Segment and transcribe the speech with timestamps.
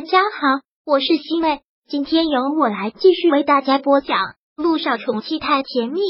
[0.00, 4.16] 大家好，我是西妹，今天由我来继续为大家播讲
[4.56, 6.00] 《路上宠妻太甜蜜》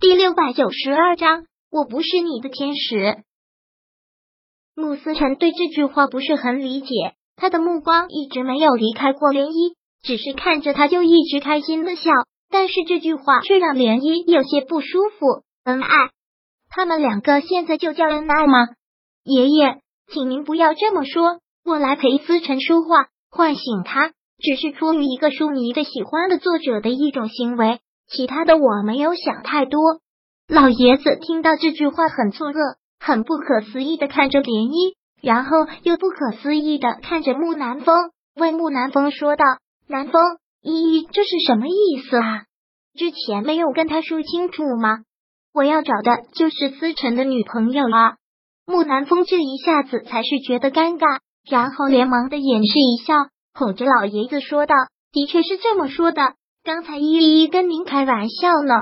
[0.00, 1.46] 第六百九十二章。
[1.70, 3.22] 我不是你的天使。
[4.74, 6.88] 穆思辰对这句话不是很理解，
[7.36, 12.10] 他的目光一直没有离开过涟漪，只是看着他就一直开心的笑。
[12.50, 15.44] 但是这句话却让涟漪有些不舒服。
[15.62, 16.10] 恩爱？
[16.68, 18.70] 他们两个现在就叫恩爱吗？
[19.22, 21.38] 爷爷，请您不要这么说。
[21.64, 29.80] 我来陪思辰说话，唤醒他，只是出于一个书迷的喜欢的作者的一种行为，其他的我没有想太多。
[30.46, 39.44] 老爷子听到这句话很错愕，很不可思议的看着涟漪，然后又不可思议的看着木南风，问木南风说道
[39.88, 40.20] ：“南风，
[40.60, 42.44] 依依，这是什么意思啊？
[42.94, 44.98] 之前没有跟他说清楚吗？
[45.54, 48.16] 我要找的就是思辰的女朋友啊！”
[48.68, 53.14] 木南风这一下子才是觉得尴尬，然后连忙的掩饰一笑，
[53.54, 54.74] 哄着老爷子说道
[55.12, 58.74] ：“的确是这么说的，刚才依依跟您开玩笑呢。”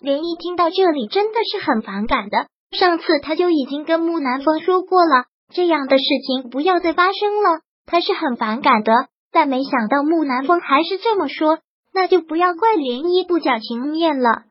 [0.00, 5.24] 连毅听到这里真的是很反感的，上次他就已经跟木南风说过了，
[5.54, 8.92] 这样的事情不要再发生了，他是很反感的。
[9.32, 11.58] 但没想到木南风还是这么说，
[11.92, 14.42] 那就不要怪连毅不讲情面了。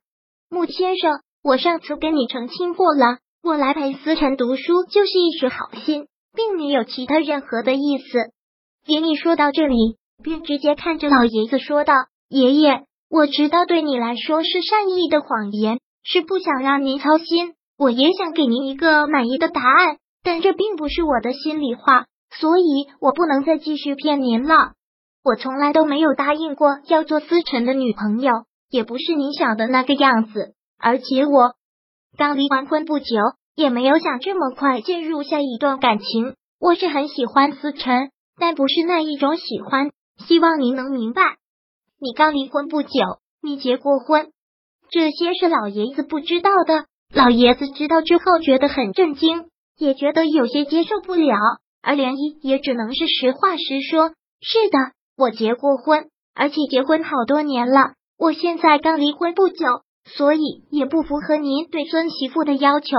[0.50, 3.18] 木先生，我上次跟你澄清过了。
[3.44, 8.32] 我来陪思辰读书就是一时好心，并没有其他任何的意思。
[8.86, 11.94] 连毅说到这里，便直接看着老爷子说道
[12.28, 17.54] ：“爷爷，我知道对你来说是善意的谎言，是不想让您操心。
[17.78, 22.06] 我也想给您一个满意的答案，但这并不是我的心里话，
[22.40, 24.74] 所以我不能再继续骗您了。
[25.24, 28.32] 我从来都没有答应过要做思辰的女朋友，
[28.70, 30.54] 也不是你想的那个样子。
[30.80, 31.56] 而且我……”
[32.16, 33.06] 刚离完婚不久，
[33.56, 36.36] 也没有想这么快进入下一段感情。
[36.60, 39.92] 我是很喜欢思辰，但不是那一种喜欢。
[40.18, 41.22] 希望您能明白。
[42.00, 42.90] 你刚离婚不久，
[43.42, 44.32] 你结过婚，
[44.90, 46.86] 这些是老爷子不知道的。
[47.14, 49.46] 老爷子知道之后，觉得很震惊，
[49.78, 51.36] 也觉得有些接受不了。
[51.82, 54.10] 而涟漪也只能是实话实说：
[54.42, 54.78] 是的，
[55.18, 57.94] 我结过婚，而且结婚好多年了。
[58.18, 59.66] 我现在刚离婚不久。
[60.06, 62.98] 所以也不符合您对孙媳妇的要求，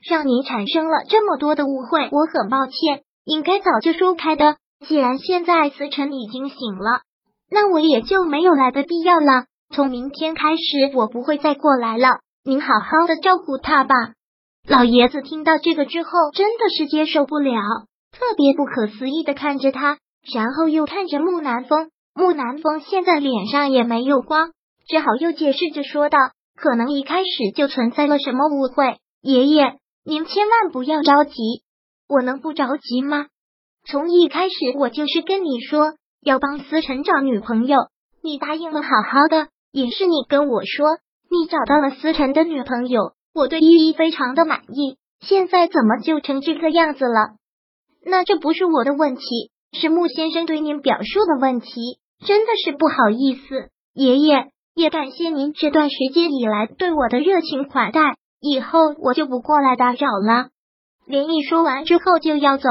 [0.00, 4.56] 让您产生了这么多的误会，我很抱歉，应该早就说开的。
[4.86, 7.02] 既然现在思辰已经醒了，
[7.50, 9.44] 那我也就没有来的必要了。
[9.74, 12.20] 从明天开始，我不会再过来了。
[12.42, 13.94] 您好好的照顾他吧。
[14.66, 17.60] 老爷子听到这个之后，真的是接受不了，
[18.10, 19.98] 特别不可思议的看着他，
[20.34, 21.90] 然后又看着木南风。
[22.14, 24.50] 木南风现在脸上也没有光。
[24.88, 26.18] 只好又解释着说道
[26.56, 29.76] ：“可能一开始就存在了什么误会，爷爷，
[30.10, 31.62] 您千万不要着急，
[32.08, 33.28] 我能不着急吗？
[33.86, 37.78] 从一开始我就是跟你说要帮思辰找女朋友，
[38.20, 40.98] 你答应了好好的，也是你跟我说
[41.30, 47.36] 你找到了思辰的女朋友，我对依依非常的满意，现在怎么就成这个样子了？
[48.04, 49.22] 那这不是我的问题，
[49.78, 58.00] 是穆先生对您表述的问题，真的是不好意思，爷爷。”也感谢您这段时间以来对我的热情款待，
[58.40, 60.48] 以后我就不过来打扰了。
[61.06, 62.68] 连毅说完之后就要走，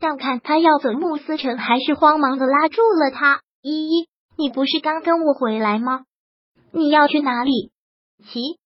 [0.00, 3.40] 但看他要走，穆思成还是慌忙的拉住了他。
[3.62, 4.08] 依依，
[4.38, 6.02] 你不是刚跟我回来吗？
[6.72, 7.72] 你要去哪里？
[8.24, 8.58] 其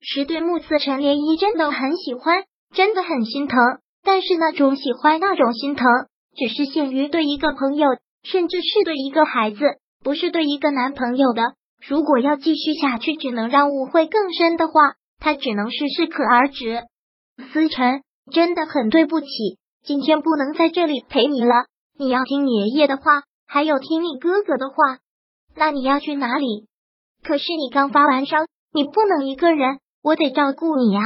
[0.00, 2.44] 实对穆思成，连依真的很喜欢，
[2.74, 3.58] 真的很心疼。
[4.04, 5.88] 但是那种喜欢，那种心疼，
[6.36, 7.88] 只是限于对一个朋友，
[8.22, 9.58] 甚至是对一个孩子，
[10.04, 11.54] 不是对一个男朋友的。
[11.88, 16.82] 如果要继续下去，只能让误会更深的话，他只能是适可而止。
[17.52, 19.26] 思辰，真的很对不起，
[19.84, 21.66] 今天不能在这里陪你了。
[21.98, 24.98] 你要听爷爷的话，还有听你哥哥的话。
[25.54, 26.66] 那你要去哪里？
[27.22, 28.38] 可是你刚发完烧，
[28.72, 31.00] 你不能一个人，我得照顾你啊！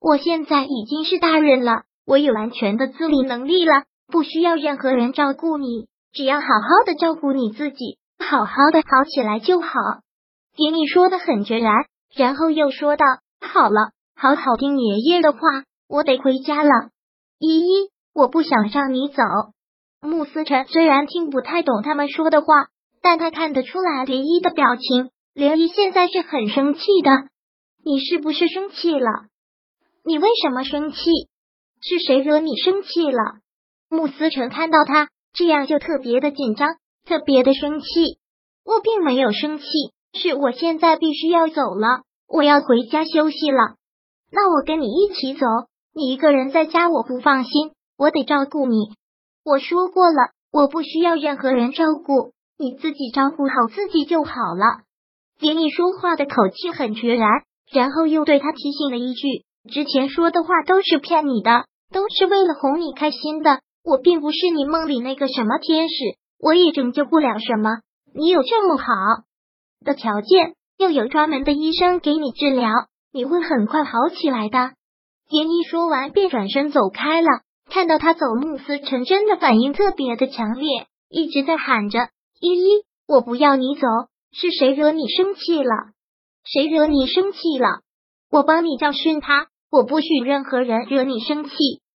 [0.00, 7.98] 我现在已经是大人了，我有完全的自理能力了，不需要任何人照顾你，只要好好的照顾你自己。
[8.18, 9.68] 好好的好起来就好，
[10.56, 11.74] 爹你说的很决然，
[12.14, 13.04] 然后又说道
[13.46, 15.38] ：“好了，好好听爷爷的话，
[15.88, 16.70] 我得回家了。”
[17.38, 19.22] 依依，我不想让你走。
[20.00, 22.46] 穆思辰虽然听不太懂他们说的话，
[23.02, 27.10] 但他看得出来涟漪的表情，涟漪现在是很生气的。
[27.84, 29.08] 你是不是生气了？
[30.04, 30.98] 你为什么生气？
[31.80, 33.40] 是谁惹你生气了？
[33.90, 36.76] 穆思辰看到他这样，就特别的紧张。
[37.06, 38.18] 特别的生气，
[38.64, 39.66] 我并没有生气，
[40.14, 43.76] 是我现在必须要走了，我要回家休息了。
[44.30, 45.46] 那我跟你一起走，
[45.94, 48.76] 你一个人在家我不放心，我得照顾你。
[49.44, 54.82] 我说过了，我不需要任何人照顾，你自己照顾好自己就好了。
[55.38, 57.28] 连毅说话的口气很决然，
[57.70, 63.60] 然后又对他提醒了一句：“之前说的话都是骗你的，都是为了哄你开心的。
[63.84, 65.94] 我并不是你梦里那个什么天使，
[66.40, 67.80] 我也拯救不了什么。
[68.14, 68.86] 你有这么好
[69.84, 72.70] 的条件，又有专门的医生给你治疗，
[73.12, 74.72] 你会很快好起来的。”
[75.30, 77.28] 连毅说完便转身走开了。
[77.70, 82.08] 看到他走，慕思辰真的反应特别的强烈，一直在喊着
[82.40, 83.86] ：“依依，我不要你走。”
[84.36, 85.92] 是谁惹你生气了？
[86.44, 87.82] 谁惹你生气了？
[88.30, 89.46] 我帮你教训他。
[89.70, 91.54] 我不许任何人惹你生气。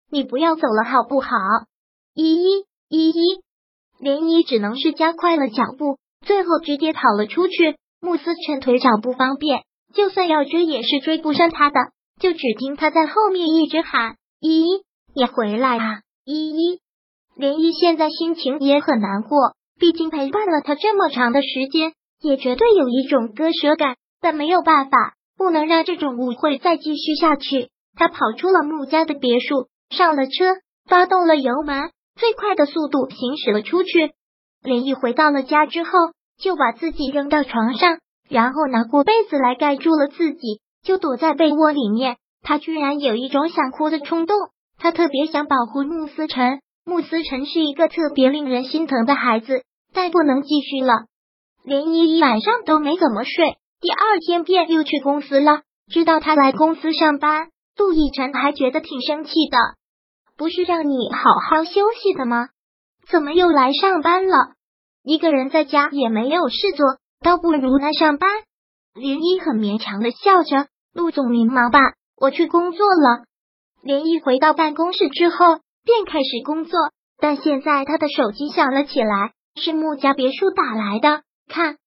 [0.10, 1.30] 你不要走了，好不好？
[2.14, 3.42] 依依，依依，
[4.02, 7.78] 涟漪只能是加快了脚步，最后直接跑了出去。
[8.02, 9.64] 穆思辰腿脚不方便，
[9.94, 11.80] 就算要追也是追不上他的。
[12.20, 14.84] 就只听他在后面一直喊：“依依，
[15.16, 16.02] 你回来啊！
[16.26, 16.80] 依依。”
[17.38, 21.94] 涟漪现在心情也很难过，毕竟陪伴了他这么长的时间。
[22.22, 27.70] 也绝对有一种割舍感，但没有办法，不能让这种误会再继续下去。
[27.96, 34.12] 他跑出了穆家的别墅，上了车，发动了油门，最快的速度行驶了出去。
[34.62, 35.92] 连毅回到了家之后，
[36.40, 38.00] 就把自己扔到床上，
[38.30, 42.18] 然后拿过被子来盖住了自己，就躲在被窝里面。
[42.42, 44.38] 他居然有一种想哭的冲动，
[44.78, 46.62] 他特别想保护穆思辰。
[46.86, 49.64] 穆思辰是一个特别令人心疼的孩子，
[49.94, 50.94] 但不能继续了。
[51.64, 55.62] 连依依晚上都没怎么睡，第二天便又去公司了。
[55.92, 59.58] 知道他来公司上班，陆亦辰还觉得挺生气的。
[60.38, 61.20] 不是让你好
[61.50, 61.72] 好休
[62.02, 62.48] 息的吗？
[63.10, 64.54] 怎么又来上班了？
[65.10, 66.86] 一个人在家也没有事做，
[67.20, 68.30] 倒不如来上班。
[68.94, 71.80] 连依很勉强的笑着：“陆总您忙吧，
[72.16, 73.26] 我去工作了。”
[73.82, 76.78] 连依回到办公室之后，便开始工作。
[77.18, 81.24] 但现在他的手机响了起来，是穆家别墅打来的。
[81.48, 81.78] 看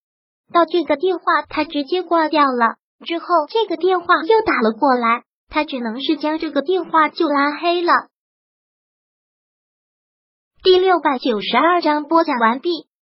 [0.52, 2.74] 到这个电话，他直接挂掉了。
[3.06, 7.92] 之后这个电话又打了过来，他只能是将这个电话就拉黑了。
[10.64, 12.88] 第六百九十二章播讲完毕。